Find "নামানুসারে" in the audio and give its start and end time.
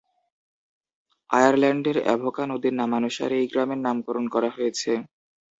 2.73-3.35